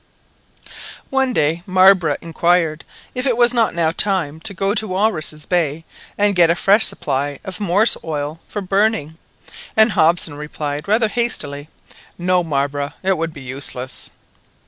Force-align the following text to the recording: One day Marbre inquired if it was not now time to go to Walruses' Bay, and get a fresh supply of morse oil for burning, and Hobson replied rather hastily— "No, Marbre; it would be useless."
One 1.11 1.31
day 1.31 1.61
Marbre 1.67 2.17
inquired 2.21 2.85
if 3.13 3.27
it 3.27 3.37
was 3.37 3.53
not 3.53 3.75
now 3.75 3.91
time 3.91 4.39
to 4.39 4.51
go 4.55 4.73
to 4.73 4.87
Walruses' 4.87 5.45
Bay, 5.45 5.85
and 6.17 6.35
get 6.35 6.49
a 6.49 6.55
fresh 6.55 6.87
supply 6.87 7.37
of 7.43 7.59
morse 7.59 7.95
oil 8.03 8.39
for 8.47 8.61
burning, 8.63 9.19
and 9.77 9.91
Hobson 9.91 10.33
replied 10.33 10.87
rather 10.87 11.07
hastily— 11.07 11.69
"No, 12.17 12.43
Marbre; 12.43 12.95
it 13.03 13.15
would 13.15 13.31
be 13.31 13.41
useless." 13.41 14.09